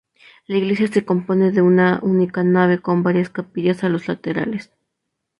[0.47, 4.71] La iglesia se compone de una única nave con varias capillas a los laterales.